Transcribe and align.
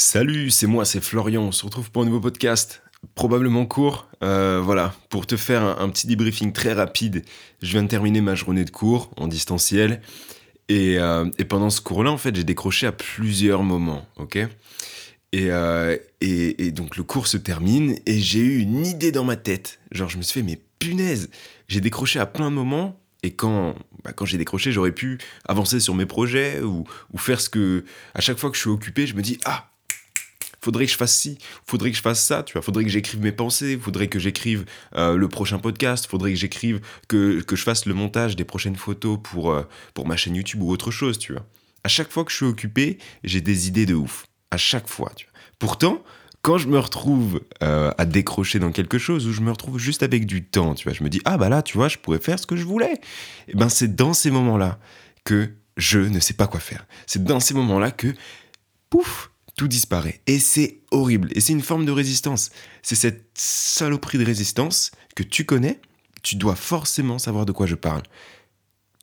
Salut, 0.00 0.50
c'est 0.50 0.68
moi, 0.68 0.84
c'est 0.84 1.02
Florian. 1.02 1.42
On 1.42 1.50
se 1.50 1.64
retrouve 1.64 1.90
pour 1.90 2.02
un 2.02 2.04
nouveau 2.04 2.20
podcast, 2.20 2.84
probablement 3.16 3.66
court. 3.66 4.08
Euh, 4.22 4.60
voilà, 4.62 4.94
pour 5.08 5.26
te 5.26 5.36
faire 5.36 5.64
un, 5.64 5.88
petit 5.88 6.06
debriefing 6.06 6.52
très 6.52 6.72
rapide, 6.72 7.24
je 7.62 7.72
viens 7.72 7.82
de 7.82 7.88
terminer 7.88 8.20
ma 8.20 8.36
journée 8.36 8.64
de 8.64 8.70
cours 8.70 9.10
en 9.16 9.26
distanciel. 9.26 10.00
Et, 10.68 11.00
euh, 11.00 11.28
pendant 11.48 11.68
ce 11.68 11.80
cours-là, 11.80 12.12
en 12.12 12.16
fait, 12.16 12.36
j'ai 12.36 12.44
décroché 12.44 12.86
à 12.86 12.92
plusieurs 12.92 13.64
moments, 13.64 14.06
ok? 14.18 14.38
Euh, 15.34 15.98
et, 16.20 16.66
et, 16.66 16.70
donc 16.70 16.96
le 16.96 17.02
cours 17.02 17.26
se 17.26 17.36
termine 17.36 17.98
et 18.06 18.20
j'ai 18.20 18.38
eu 18.38 18.58
une 18.60 18.86
idée 18.86 19.10
dans 19.10 19.24
ma 19.24 19.34
tête. 19.34 19.80
Genre, 19.90 20.08
je 20.08 20.16
me 20.16 20.22
suis 20.22 20.34
fait, 20.34 20.46
mais 20.46 20.60
punaise, 20.78 21.28
j'ai 21.66 21.80
décroché 21.80 22.20
à 22.20 22.26
plein 22.26 22.50
de 22.50 22.54
moments 22.54 23.00
et 23.24 23.32
quand, 23.32 23.74
bah, 24.04 24.12
quand 24.12 24.26
j'ai 24.26 24.38
décroché, 24.38 24.70
j'aurais 24.70 24.92
pu 24.92 25.18
avancer 25.44 25.80
sur 25.80 25.94
mes 25.96 26.06
projets 26.06 26.60
ou, 26.60 26.84
ou, 27.12 27.18
faire 27.18 27.40
ce 27.40 27.48
que. 27.48 27.84
À 28.14 28.20
chaque 28.20 28.38
fois 28.38 28.48
que 28.50 28.56
je 28.56 28.60
suis 28.60 28.70
occupé, 28.70 29.08
je 29.08 29.14
me 29.14 29.22
dis 29.22 29.38
Ah, 29.44 29.67
faudrait 30.68 30.84
que 30.84 30.92
je 30.92 30.98
fasse 30.98 31.16
ci, 31.16 31.38
faudrait 31.64 31.90
que 31.90 31.96
je 31.96 32.02
fasse 32.02 32.22
ça, 32.22 32.42
tu 32.42 32.52
vois, 32.52 32.60
faudrait 32.60 32.84
que 32.84 32.90
j'écrive 32.90 33.22
mes 33.22 33.32
pensées, 33.32 33.78
faudrait 33.80 34.08
que 34.08 34.18
j'écrive 34.18 34.66
euh, 34.96 35.16
le 35.16 35.26
prochain 35.26 35.58
podcast, 35.58 36.06
faudrait 36.06 36.32
que 36.32 36.38
j'écrive, 36.38 36.82
que, 37.08 37.40
que 37.40 37.56
je 37.56 37.62
fasse 37.62 37.86
le 37.86 37.94
montage 37.94 38.36
des 38.36 38.44
prochaines 38.44 38.76
photos 38.76 39.18
pour, 39.22 39.50
euh, 39.50 39.62
pour 39.94 40.06
ma 40.06 40.18
chaîne 40.18 40.36
YouTube 40.36 40.60
ou 40.60 40.70
autre 40.70 40.90
chose, 40.90 41.18
tu 41.18 41.32
vois. 41.32 41.46
À 41.84 41.88
chaque 41.88 42.12
fois 42.12 42.22
que 42.22 42.30
je 42.30 42.36
suis 42.36 42.44
occupé, 42.44 42.98
j'ai 43.24 43.40
des 43.40 43.66
idées 43.66 43.86
de 43.86 43.94
ouf. 43.94 44.26
À 44.50 44.58
chaque 44.58 44.88
fois, 44.88 45.10
tu 45.16 45.24
vois. 45.24 45.32
Pourtant, 45.58 46.04
quand 46.42 46.58
je 46.58 46.68
me 46.68 46.78
retrouve 46.78 47.40
euh, 47.62 47.90
à 47.96 48.04
décrocher 48.04 48.58
dans 48.58 48.70
quelque 48.70 48.98
chose 48.98 49.26
où 49.26 49.32
je 49.32 49.40
me 49.40 49.50
retrouve 49.50 49.78
juste 49.78 50.02
avec 50.02 50.26
du 50.26 50.44
temps, 50.44 50.74
tu 50.74 50.84
vois, 50.84 50.92
je 50.92 51.02
me 51.02 51.08
dis 51.08 51.22
ah 51.24 51.38
bah 51.38 51.48
là, 51.48 51.62
tu 51.62 51.78
vois, 51.78 51.88
je 51.88 51.96
pourrais 51.96 52.18
faire 52.18 52.38
ce 52.38 52.46
que 52.46 52.56
je 52.56 52.64
voulais. 52.64 52.92
Et 52.92 53.52
eh 53.52 53.54
ben 53.54 53.70
c'est 53.70 53.96
dans 53.96 54.12
ces 54.12 54.30
moments-là 54.30 54.78
que 55.24 55.54
je 55.78 55.98
ne 55.98 56.20
sais 56.20 56.34
pas 56.34 56.46
quoi 56.46 56.60
faire. 56.60 56.86
C'est 57.06 57.24
dans 57.24 57.40
ces 57.40 57.54
moments-là 57.54 57.90
que 57.90 58.12
pouf, 58.90 59.30
tout 59.58 59.68
disparaît. 59.68 60.20
Et 60.26 60.38
c'est 60.38 60.78
horrible. 60.92 61.28
Et 61.32 61.40
c'est 61.40 61.52
une 61.52 61.62
forme 61.62 61.84
de 61.84 61.90
résistance. 61.90 62.50
C'est 62.80 62.94
cette 62.94 63.28
saloperie 63.34 64.16
de 64.16 64.24
résistance 64.24 64.92
que 65.16 65.24
tu 65.24 65.44
connais. 65.44 65.80
Tu 66.22 66.36
dois 66.36 66.54
forcément 66.54 67.18
savoir 67.18 67.44
de 67.44 67.50
quoi 67.50 67.66
je 67.66 67.74
parle. 67.74 68.04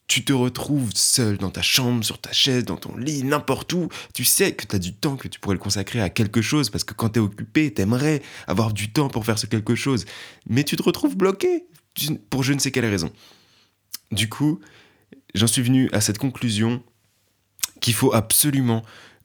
Tu 0.07 0.23
te 0.23 0.31
retrouves 0.31 0.91
seul 0.95 1.37
dans 1.37 1.49
ta 1.49 1.61
chambre, 1.61 2.05
sur 2.05 2.19
ta 2.19 2.31
chaise, 2.31 2.63
dans 2.63 2.77
ton 2.77 2.95
lit, 2.95 3.23
n'importe 3.23 3.73
où. 3.73 3.89
Tu 4.13 4.23
sais 4.23 4.53
que 4.53 4.65
tu 4.65 4.75
as 4.75 4.79
du 4.79 4.93
temps 4.93 5.17
que 5.17 5.27
tu 5.27 5.41
pourrais 5.41 5.55
le 5.55 5.59
consacrer 5.59 5.99
à 5.99 6.09
quelque 6.09 6.41
chose 6.41 6.69
parce 6.69 6.85
que 6.85 6.93
quand 6.93 7.09
tu 7.09 7.19
es 7.19 7.21
occupé, 7.21 7.73
tu 7.73 7.81
aimerais 7.81 8.21
avoir 8.47 8.71
du 8.71 8.91
temps 8.91 9.09
pour 9.09 9.25
faire 9.25 9.37
ce 9.37 9.47
quelque 9.47 9.75
chose. 9.75 10.05
Mais 10.47 10.63
tu 10.63 10.77
te 10.77 10.83
retrouves 10.83 11.17
bloqué 11.17 11.65
pour 12.29 12.43
je 12.43 12.53
ne 12.53 12.59
sais 12.59 12.71
quelle 12.71 12.85
raison. 12.85 13.11
Du 14.11 14.29
coup, 14.29 14.61
j'en 15.33 15.47
suis 15.47 15.63
venu 15.63 15.89
à 15.91 15.99
cette 15.99 16.17
conclusion 16.17 16.81
qu'il 17.81 17.93
faut 17.93 18.13
absolument 18.13 18.83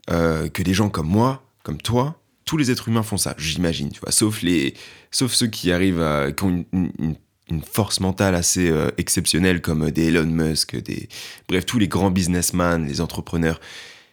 euh, 0.08 0.48
que 0.48 0.62
des 0.62 0.74
gens 0.74 0.88
comme 0.88 1.08
moi, 1.08 1.44
comme 1.62 1.80
toi, 1.80 2.20
tous 2.44 2.56
les 2.56 2.70
êtres 2.70 2.88
humains 2.88 3.02
font 3.02 3.16
ça, 3.16 3.34
j'imagine, 3.38 3.90
tu 3.90 4.00
vois, 4.00 4.12
sauf 4.12 4.42
les, 4.42 4.74
sauf 5.10 5.32
ceux 5.32 5.46
qui 5.46 5.72
arrivent 5.72 6.34
qui 6.36 6.44
ont 6.44 6.64
une, 6.72 7.16
force 7.64 7.98
mentale 7.98 8.36
assez 8.36 8.70
euh, 8.70 8.90
exceptionnelle 8.96 9.60
comme 9.60 9.90
des 9.90 10.06
Elon 10.06 10.26
Musk, 10.26 10.76
des, 10.76 11.08
bref, 11.48 11.66
tous 11.66 11.80
les 11.80 11.88
grands 11.88 12.12
businessmen, 12.12 12.86
les 12.86 13.00
entrepreneurs. 13.00 13.60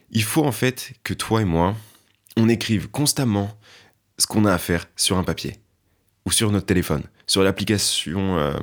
Il 0.09 0.23
faut 0.23 0.43
en 0.43 0.51
fait 0.51 0.93
que 1.03 1.13
toi 1.13 1.41
et 1.41 1.45
moi, 1.45 1.75
on 2.35 2.49
écrive 2.49 2.89
constamment 2.89 3.55
ce 4.17 4.25
qu'on 4.25 4.45
a 4.45 4.53
à 4.53 4.57
faire 4.57 4.87
sur 4.95 5.17
un 5.17 5.23
papier 5.23 5.57
ou 6.27 6.31
sur 6.31 6.51
notre 6.51 6.65
téléphone, 6.65 7.03
sur 7.25 7.41
l'application, 7.41 8.37
euh, 8.37 8.53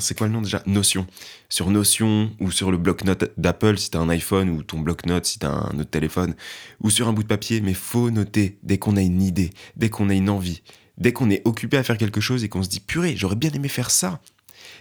c'est 0.00 0.18
quoi 0.18 0.26
le 0.26 0.32
nom 0.32 0.42
déjà? 0.42 0.60
Notion. 0.66 1.06
Sur 1.48 1.70
Notion 1.70 2.32
ou 2.40 2.50
sur 2.50 2.72
le 2.72 2.78
bloc-notes 2.78 3.30
d'Apple 3.36 3.78
si 3.78 3.92
t'as 3.92 4.00
un 4.00 4.08
iPhone 4.08 4.50
ou 4.50 4.64
ton 4.64 4.80
bloc-notes 4.80 5.24
si 5.24 5.38
t'as 5.38 5.52
un 5.52 5.78
autre 5.78 5.90
téléphone, 5.90 6.34
ou 6.80 6.90
sur 6.90 7.06
un 7.06 7.12
bout 7.12 7.22
de 7.22 7.28
papier, 7.28 7.60
mais 7.60 7.74
faut 7.74 8.10
noter 8.10 8.58
dès 8.64 8.78
qu'on 8.78 8.96
a 8.96 9.02
une 9.02 9.22
idée, 9.22 9.50
dès 9.76 9.88
qu'on 9.88 10.10
a 10.10 10.14
une 10.14 10.28
envie, 10.28 10.64
dès 10.98 11.12
qu'on 11.12 11.30
est 11.30 11.42
occupé 11.44 11.76
à 11.76 11.84
faire 11.84 11.96
quelque 11.96 12.20
chose 12.20 12.42
et 12.42 12.48
qu'on 12.48 12.64
se 12.64 12.68
dit 12.68 12.80
purée, 12.80 13.14
j'aurais 13.16 13.36
bien 13.36 13.52
aimé 13.52 13.68
faire 13.68 13.92
ça. 13.92 14.20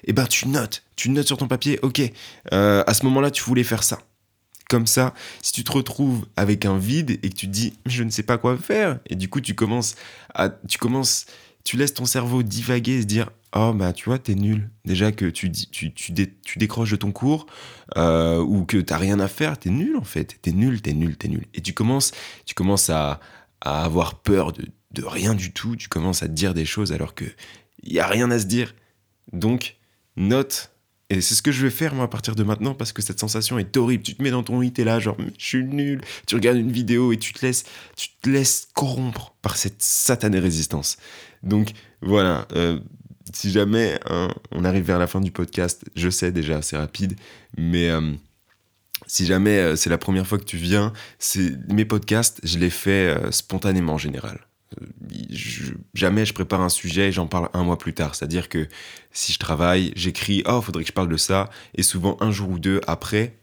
Eh 0.06 0.12
ben 0.12 0.25
tu 0.25 0.47
notes, 0.47 0.81
tu 0.95 1.12
notes 1.12 1.28
sur 1.28 1.38
ton 1.38 1.47
papier, 1.47 1.78
ok, 1.84 2.01
euh, 2.53 2.84
à 2.88 2.94
ce 2.96 3.06
moment-là 3.06 3.30
tu 3.30 3.44
voulais 3.44 3.63
faire 3.63 3.84
ça. 3.84 4.00
Comme 4.68 4.88
ça, 4.88 5.13
si 5.44 5.51
tu 5.51 5.63
te 5.63 5.72
retrouves 5.72 6.25
avec 6.38 6.66
un 6.66 6.80
vide 6.80 7.19
et 7.22 7.30
que 7.30 7.35
tu 7.35 7.46
te 7.46 7.51
dis 7.51 7.74
je 7.85 8.01
ne 8.01 8.09
sais 8.09 8.24
pas 8.24 8.40
quoi 8.40 8.57
faire, 8.57 9.00
et 9.06 9.16
du 9.16 9.30
coup 9.30 9.41
tu 9.41 9.53
commences 9.53 9.94
à, 10.34 10.50
tu 10.50 10.80
commences 10.80 11.28
tu 11.63 11.77
laisses 11.77 11.94
ton 11.94 12.05
cerveau 12.05 12.44
divaguer 12.44 12.97
et 12.97 13.01
se 13.01 13.07
dire 13.07 13.29
Oh, 13.53 13.73
bah, 13.73 13.91
tu 13.91 14.05
vois, 14.05 14.17
t'es 14.17 14.33
nul. 14.33 14.69
Déjà 14.85 15.11
que 15.11 15.25
tu, 15.25 15.51
tu, 15.51 15.94
tu, 15.94 16.13
tu 16.13 16.59
décroches 16.59 16.91
de 16.91 16.95
ton 16.95 17.11
cours 17.11 17.47
euh, 17.97 18.39
ou 18.39 18.63
que 18.63 18.77
t'as 18.77 18.97
rien 18.97 19.19
à 19.19 19.27
faire, 19.27 19.57
t'es 19.59 19.69
nul 19.69 19.97
en 19.97 20.03
fait. 20.03 20.38
T'es 20.41 20.53
nul, 20.53 20.81
t'es 20.81 20.94
nul, 20.94 21.17
t'es 21.17 21.27
nul. 21.27 21.45
Et 21.53 21.61
tu 21.61 21.73
commences, 21.73 22.11
tu 22.45 22.53
commences 22.53 22.89
à, 22.89 23.19
à 23.59 23.83
avoir 23.83 24.16
peur 24.16 24.53
de, 24.53 24.66
de, 24.91 25.03
rien 25.03 25.35
du 25.35 25.51
tout. 25.51 25.75
Tu 25.75 25.89
commences 25.89 26.23
à 26.23 26.27
te 26.27 26.33
dire 26.33 26.53
des 26.53 26.63
choses 26.63 26.94
alors 26.94 27.13
qu'il 27.13 27.33
n'y 27.83 28.00
a 28.00 28.07
rien 28.07 28.31
à 28.31 28.39
se 28.39 28.45
dire. 28.45 28.73
Donc, 29.33 29.75
note. 30.16 30.71
Et 31.09 31.19
c'est 31.19 31.35
ce 31.35 31.41
que 31.41 31.51
je 31.51 31.63
vais 31.63 31.71
faire 31.71 31.94
moi 31.94 32.05
à 32.05 32.07
partir 32.07 32.35
de 32.35 32.44
maintenant 32.44 32.73
parce 32.73 32.94
que 32.94 33.01
cette 33.01 33.19
sensation 33.19 33.59
est 33.59 33.75
horrible. 33.75 34.01
Tu 34.01 34.16
te 34.16 34.23
mets 34.23 34.31
dans 34.31 34.44
ton 34.44 34.61
lit, 34.61 34.71
t'es 34.71 34.85
là, 34.85 34.97
genre, 35.01 35.17
je 35.38 35.45
suis 35.45 35.66
nul. 35.66 36.00
Tu 36.25 36.35
regardes 36.35 36.57
une 36.57 36.71
vidéo 36.71 37.11
et 37.11 37.17
tu 37.17 37.33
te 37.33 37.45
laisses, 37.45 37.66
tu 37.97 38.07
te 38.21 38.29
laisses 38.29 38.69
corrompre 38.73 39.35
par 39.41 39.57
cette 39.57 39.81
satanée 39.81 40.39
résistance. 40.39 40.95
Donc 41.44 41.72
voilà, 42.02 42.47
euh, 42.56 42.79
si 43.34 43.52
jamais 43.52 44.00
hein, 44.09 44.29
on 44.52 44.63
arrive 44.63 44.85
vers 44.85 45.00
la 45.00 45.07
fin 45.07 45.22
du 45.22 45.31
podcast, 45.31 45.84
je 45.96 46.09
sais 46.09 46.31
déjà, 46.31 46.62
c'est 46.62 46.78
rapide, 46.78 47.16
mais 47.57 47.90
euh, 47.90 48.12
si 49.07 49.25
jamais 49.25 49.57
euh, 49.57 49.75
c'est 49.75 49.90
la 49.90 49.97
première 49.97 50.28
fois 50.28 50.38
que 50.38 50.44
tu 50.44 50.57
viens, 50.57 50.94
mes 51.69 51.85
podcasts, 51.85 52.40
je 52.44 52.57
les 52.57 52.69
fais 52.69 53.16
spontanément 53.31 53.94
en 53.94 53.97
général. 53.97 54.40
jamais 55.94 56.25
je 56.25 56.34
prépare 56.34 56.62
un 56.62 56.69
sujet 56.69 57.09
et 57.09 57.12
j'en 57.12 57.28
parle 57.28 57.50
un 57.53 57.63
mois 57.63 57.78
plus 57.78 57.94
tard. 57.94 58.16
C'est-à-dire 58.16 58.50
que 58.50 58.68
si 59.12 59.34
je 59.34 59.40
travaille, 59.40 59.91
j'écris, 59.96 60.44
oh, 60.46 60.62
faudrait 60.62 60.84
que 60.84 60.90
je 60.90 60.94
parle 60.94 61.09
de 61.09 61.18
ça, 61.18 61.50
et 61.75 61.84
souvent 61.84 62.18
un 62.19 62.31
jour 62.31 62.50
ou 62.50 62.59
deux 62.59 62.81
après, 62.88 63.41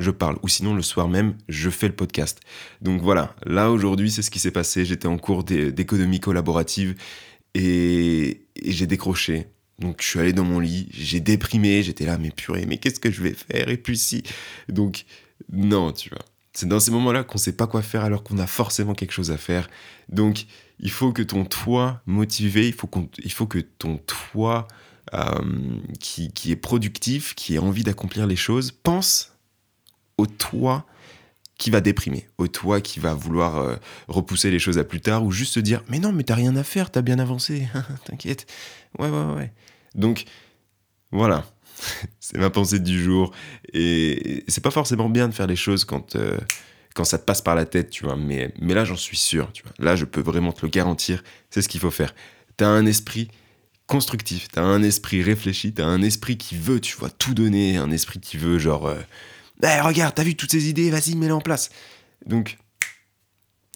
je 0.00 0.10
parle. 0.10 0.38
Ou 0.42 0.48
sinon, 0.48 0.74
le 0.74 0.82
soir 0.82 1.08
même, 1.08 1.34
je 1.48 1.70
fais 1.70 1.86
le 1.86 1.94
podcast. 1.94 2.40
Donc 2.80 3.02
voilà, 3.02 3.34
là 3.44 3.70
aujourd'hui, 3.70 4.10
c'est 4.10 4.22
ce 4.22 4.30
qui 4.30 4.38
s'est 4.38 4.50
passé. 4.50 4.84
J'étais 4.84 5.06
en 5.06 5.18
cours 5.18 5.44
d'économie 5.44 6.20
collaborative 6.20 6.96
et, 7.54 8.46
j'ai 8.64 8.86
décroché. 8.86 9.46
Donc 9.78 10.02
je 10.02 10.06
suis 10.06 10.20
allé 10.20 10.32
dans 10.32 10.44
mon 10.44 10.60
lit, 10.60 10.88
j'ai 10.92 11.20
déprimé, 11.20 11.82
j'étais 11.82 12.04
là, 12.04 12.18
mais 12.18 12.30
purée, 12.30 12.66
mais 12.66 12.76
qu'est-ce 12.76 13.00
que 13.00 13.10
je 13.10 13.22
vais 13.22 13.32
faire? 13.32 13.68
Et 13.70 13.78
puis 13.78 13.96
si. 13.96 14.22
Donc 14.68 15.06
non, 15.50 15.92
tu 15.92 16.10
vois. 16.10 16.24
C'est 16.52 16.68
dans 16.68 16.80
ces 16.80 16.90
moments-là 16.90 17.24
qu'on 17.24 17.38
sait 17.38 17.52
pas 17.52 17.66
quoi 17.66 17.80
faire 17.80 18.04
alors 18.04 18.22
qu'on 18.22 18.36
a 18.38 18.46
forcément 18.46 18.94
quelque 18.94 19.12
chose 19.12 19.30
à 19.30 19.38
faire. 19.38 19.70
Donc 20.10 20.46
il 20.80 20.90
faut 20.90 21.12
que 21.12 21.22
ton 21.22 21.44
toi 21.44 22.02
motivé, 22.06 22.66
il 22.66 22.74
faut, 22.74 22.90
faut 23.30 23.46
que 23.46 23.58
ton 23.58 23.98
toi 23.98 24.68
euh, 25.14 25.40
qui, 25.98 26.32
qui 26.32 26.52
est 26.52 26.56
productif, 26.56 27.34
qui 27.34 27.56
a 27.56 27.62
envie 27.62 27.82
d'accomplir 27.82 28.26
les 28.26 28.36
choses, 28.36 28.72
pense 28.72 29.32
au 30.18 30.26
toi 30.26 30.86
qui 31.60 31.68
va 31.68 31.82
déprimer, 31.82 32.26
au 32.38 32.48
toi 32.48 32.80
qui 32.80 33.00
va 33.00 33.12
vouloir 33.12 33.58
euh, 33.58 33.76
repousser 34.08 34.50
les 34.50 34.58
choses 34.58 34.78
à 34.78 34.84
plus 34.84 35.02
tard 35.02 35.24
ou 35.24 35.30
juste 35.30 35.52
se 35.52 35.60
dire 35.60 35.84
mais 35.88 35.98
non 35.98 36.10
mais 36.10 36.24
t'as 36.24 36.34
rien 36.34 36.56
à 36.56 36.64
faire, 36.64 36.90
t'as 36.90 37.02
bien 37.02 37.18
avancé, 37.18 37.68
t'inquiète. 38.06 38.46
Ouais 38.98 39.10
ouais 39.10 39.34
ouais. 39.34 39.52
Donc 39.94 40.24
voilà, 41.12 41.44
c'est 42.20 42.38
ma 42.38 42.48
pensée 42.48 42.78
du 42.78 43.00
jour 43.00 43.32
et 43.74 44.42
c'est 44.48 44.62
pas 44.62 44.70
forcément 44.70 45.10
bien 45.10 45.28
de 45.28 45.34
faire 45.34 45.46
les 45.46 45.54
choses 45.54 45.84
quand 45.84 46.16
euh, 46.16 46.38
quand 46.94 47.04
ça 47.04 47.18
te 47.18 47.24
passe 47.24 47.42
par 47.42 47.54
la 47.54 47.66
tête, 47.66 47.90
tu 47.90 48.04
vois. 48.04 48.16
Mais 48.16 48.54
mais 48.58 48.72
là 48.72 48.86
j'en 48.86 48.96
suis 48.96 49.18
sûr, 49.18 49.52
tu 49.52 49.62
vois. 49.62 49.72
Là 49.78 49.96
je 49.96 50.06
peux 50.06 50.22
vraiment 50.22 50.52
te 50.52 50.62
le 50.62 50.70
garantir, 50.70 51.22
c'est 51.50 51.60
ce 51.60 51.68
qu'il 51.68 51.80
faut 51.80 51.90
faire. 51.90 52.14
T'as 52.56 52.68
un 52.68 52.86
esprit 52.86 53.28
constructif, 53.86 54.48
t'as 54.50 54.62
un 54.62 54.82
esprit 54.82 55.22
réfléchi, 55.22 55.74
t'as 55.74 55.84
un 55.84 56.00
esprit 56.00 56.38
qui 56.38 56.56
veut, 56.56 56.80
tu 56.80 56.96
vois, 56.96 57.10
tout 57.10 57.34
donner, 57.34 57.76
un 57.76 57.90
esprit 57.90 58.18
qui 58.18 58.38
veut 58.38 58.58
genre 58.58 58.86
euh, 58.86 58.96
eh, 59.62 59.80
regarde, 59.80 60.14
t'as 60.14 60.22
vu 60.22 60.36
toutes 60.36 60.50
ces 60.50 60.68
idées, 60.68 60.90
vas-y, 60.90 61.14
mets-les 61.16 61.32
en 61.32 61.40
place. 61.40 61.70
Donc, 62.26 62.58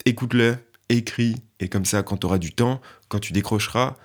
écoute-le, 0.05 0.57
écris, 0.89 1.35
et 1.59 1.69
comme 1.69 1.85
ça, 1.85 2.03
quand 2.03 2.17
tu 2.17 2.25
auras 2.25 2.37
du 2.37 2.53
temps, 2.53 2.81
quand 3.07 3.19
tu 3.19 3.33
décrocheras, 3.33 3.95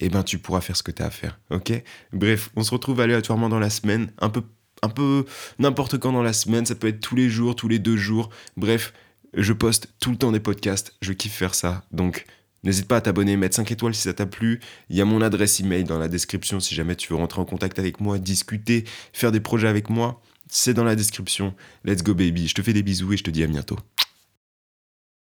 eh 0.00 0.08
ben, 0.08 0.22
tu 0.22 0.38
pourras 0.38 0.60
faire 0.60 0.76
ce 0.76 0.82
que 0.82 0.90
tu 0.90 1.02
as 1.02 1.06
à 1.06 1.10
faire. 1.10 1.38
Ok? 1.50 1.72
Bref, 2.12 2.50
on 2.56 2.62
se 2.62 2.70
retrouve 2.70 3.00
aléatoirement 3.00 3.48
dans 3.48 3.58
la 3.58 3.70
semaine, 3.70 4.12
un 4.18 4.28
peu, 4.28 4.42
un 4.82 4.88
peu 4.88 5.24
n'importe 5.58 5.98
quand 5.98 6.12
dans 6.12 6.22
la 6.22 6.32
semaine, 6.32 6.66
ça 6.66 6.74
peut 6.74 6.88
être 6.88 7.00
tous 7.00 7.14
les 7.14 7.28
jours, 7.28 7.56
tous 7.56 7.68
les 7.68 7.78
deux 7.78 7.96
jours. 7.96 8.30
Bref, 8.56 8.92
je 9.34 9.52
poste 9.52 9.88
tout 10.00 10.10
le 10.10 10.16
temps 10.16 10.32
des 10.32 10.40
podcasts, 10.40 10.94
je 11.00 11.12
kiffe 11.12 11.34
faire 11.34 11.54
ça. 11.54 11.84
Donc, 11.92 12.26
N'hésite 12.64 12.88
pas 12.88 12.96
à 12.96 13.00
t'abonner, 13.02 13.36
mettre 13.36 13.56
5 13.56 13.70
étoiles 13.72 13.94
si 13.94 14.00
ça 14.00 14.14
t'a 14.14 14.24
plu. 14.24 14.58
Il 14.88 14.96
y 14.96 15.02
a 15.02 15.04
mon 15.04 15.20
adresse 15.20 15.60
email 15.60 15.84
dans 15.84 15.98
la 15.98 16.08
description 16.08 16.60
si 16.60 16.74
jamais 16.74 16.96
tu 16.96 17.10
veux 17.10 17.16
rentrer 17.16 17.42
en 17.42 17.44
contact 17.44 17.78
avec 17.78 18.00
moi, 18.00 18.18
discuter, 18.18 18.84
faire 19.12 19.32
des 19.32 19.40
projets 19.40 19.68
avec 19.68 19.90
moi. 19.90 20.22
C'est 20.48 20.74
dans 20.74 20.84
la 20.84 20.96
description. 20.96 21.54
Let's 21.84 22.02
go 22.02 22.14
baby. 22.14 22.48
Je 22.48 22.54
te 22.54 22.62
fais 22.62 22.72
des 22.72 22.82
bisous 22.82 23.12
et 23.12 23.16
je 23.16 23.24
te 23.24 23.30
dis 23.30 23.42
à 23.42 23.46
bientôt. 23.46 23.78